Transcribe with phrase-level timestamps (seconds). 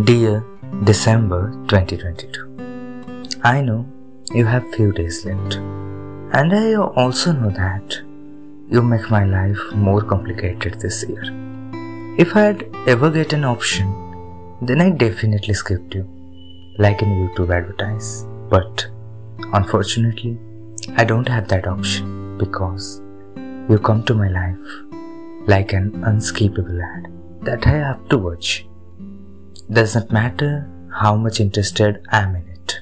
[0.00, 0.42] Dear
[0.84, 3.86] December 2022, I know
[4.32, 8.00] you have few days left, and I also know that
[8.70, 11.22] you make my life more complicated this year.
[12.18, 13.92] If I had ever get an option,
[14.62, 16.08] then I definitely skipped you,
[16.78, 18.24] like in YouTube advertise.
[18.48, 18.86] But
[19.52, 20.38] unfortunately,
[20.96, 23.02] I don't have that option because
[23.68, 27.12] you come to my life like an unskippable ad
[27.42, 28.64] that I have to watch
[29.70, 32.80] doesn't matter how much interested I am in it.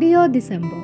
[0.00, 0.82] Dear December,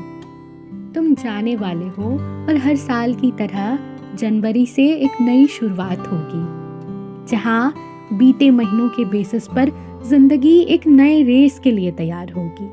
[0.95, 2.11] तुम जाने वाले हो
[2.49, 3.79] और हर साल की तरह
[4.17, 7.73] जनवरी से एक नई शुरुआत होगी जहाँ
[8.19, 9.71] बीते महीनों के बेसिस पर
[10.09, 12.69] ज़िंदगी एक नए रेस के लिए तैयार होगी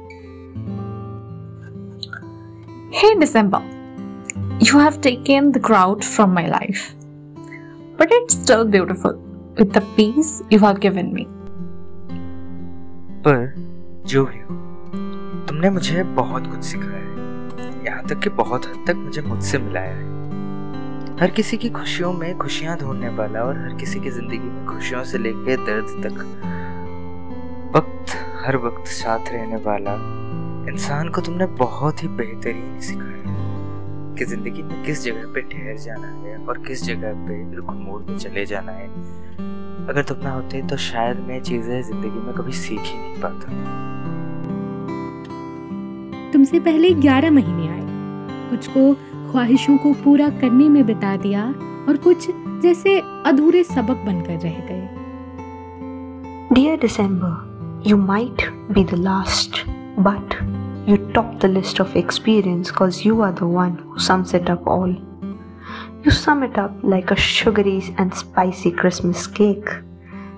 [2.98, 6.92] hey December you have taken the crowd from my life
[8.00, 8.64] but it's still
[9.60, 11.24] with the peace you have given me.
[13.24, 13.54] पर
[14.06, 14.56] जो भी हो,
[15.48, 19.96] तुमने मुझे बहुत कुछ सिखाया है। यहाँ तक कि बहुत हद तक मुझे मुझसे मिलाया
[19.96, 24.66] है। हर किसी की खुशियों में खुशियाँ ढूँढने वाला और हर किसी की ज़िंदगी में
[24.66, 26.18] खुशियों से लेकर दर्द तक
[27.76, 29.94] वक्त, हर वक्त साथ रहने वाला
[30.72, 33.29] इंसान को तुमने बहुत ही बेहतरीन सिखाया।
[34.20, 38.02] कि ज़िंदगी में किस जगह पे ठहर जाना है और किस जगह पे बिल्कुल मोड़
[38.02, 38.88] में चले जाना है।
[39.90, 43.48] अगर तुम ना होते तो शायद मैं चीज़ें ज़िंदगी में कभी सीख ही नहीं पाता।
[46.32, 47.88] तुमसे पहले ग्यारह महीने आए।
[48.50, 48.94] कुछ को
[49.32, 51.44] ख्वाहिशों को पूरा करने में बिता दिया
[51.90, 52.28] और कुछ
[52.62, 54.88] जैसे अधूरे सबक बनकर रह गए।
[56.52, 57.34] Dear December,
[57.84, 58.42] you might
[58.76, 59.60] be the last,
[60.08, 60.36] but
[60.90, 64.66] you top the list of experience cause you are the one who sums it up
[64.66, 64.94] all.
[66.04, 69.70] You sum it up like a sugary and spicy Christmas cake,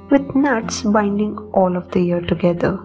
[0.09, 2.77] with nuts binding all of the year together.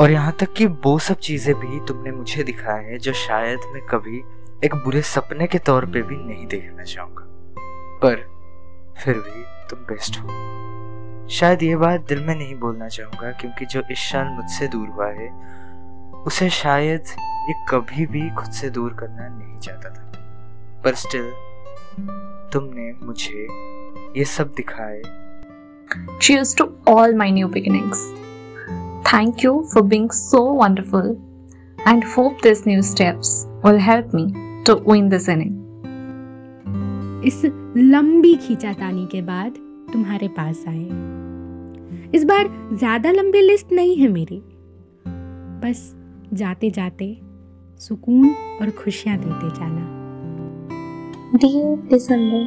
[0.00, 3.86] और यहाँ तक कि वो सब चीज़ें भी तुमने मुझे दिखाए हैं जो शायद मैं
[3.90, 4.22] कभी
[4.64, 7.26] एक बुरे सपने के तौर पे भी नहीं देखना चाहूँगा
[8.02, 8.24] पर
[9.02, 10.28] फिर भी तुम बेस्ट हो
[11.38, 15.08] शायद ये बात दिल में नहीं बोलना चाहूँगा क्योंकि जो इस साल मुझसे दूर हुआ
[15.10, 15.28] है
[16.26, 17.14] उसे शायद
[17.48, 21.30] ये कभी भी खुद से दूर करना नहीं चाहता था पर स्टिल
[22.52, 23.46] तुमने मुझे
[24.16, 25.02] ये सब दिखाए
[26.20, 28.02] Cheers to all my new beginnings.
[29.04, 31.10] Thank you for being so wonderful
[31.78, 33.32] and hope these new steps
[33.62, 34.24] will help me
[34.64, 35.58] to win this inning.
[37.26, 37.42] इस
[37.76, 39.61] लंबी खींचातानी के बाद
[39.92, 40.84] तुम्हारे पास आए।
[42.14, 44.42] इस बार ज़्यादा लंबी लिस्ट नहीं है मेरी।
[45.62, 45.80] बस
[46.34, 47.16] जाते जाते
[47.80, 48.28] सुकून
[48.60, 49.90] और खुशियाँ देते जाना।
[51.88, 52.46] दिसंबर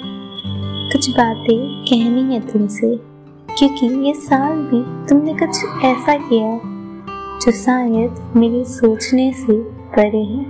[0.92, 2.96] कुछ बातें कहनी है तुमसे,
[3.50, 6.60] क्योंकि ये साल भी तुमने कुछ ऐसा किया
[7.42, 9.62] जो शायद मेरे सोचने से
[9.96, 10.44] परे है।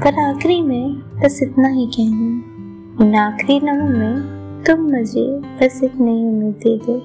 [0.00, 5.25] पर आखिरी में बस इतना ही कहना। इन आखिरी लम्हों में तुम मुझे
[5.61, 6.95] बस एक नई उम्मीद दे दो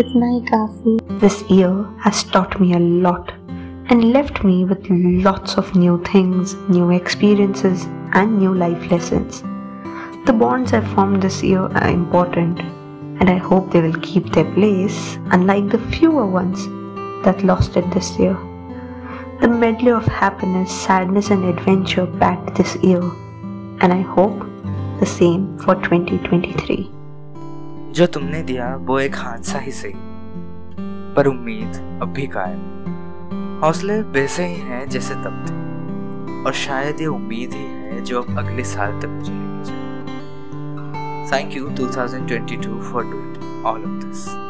[0.00, 1.72] इतना ही काफी This year
[2.04, 3.32] has taught me a lot
[3.92, 4.86] and left me with
[5.24, 7.86] lots of new things, new experiences,
[8.20, 9.42] and new life lessons.
[10.26, 14.50] The bonds I formed this year are important, and I hope they will keep their
[14.54, 16.64] place, unlike the fewer ones
[17.24, 18.36] that lost it this year.
[19.40, 23.02] The medley of happiness, sadness, and adventure packed this year,
[23.80, 24.46] and I hope
[24.97, 26.83] the same for 2023.
[27.93, 29.93] जो तुमने दिया, वो एक हादसा ही सही।
[31.15, 32.77] पर उम्मीद अब भी कायम।
[33.63, 35.67] हौसले वैसे ही हैं जैसे तब थे।
[36.45, 39.47] और शायद ये उम्मीद ही है जो अब अगले साल तक मुझे
[41.31, 44.46] thank you 2022 for doing all of this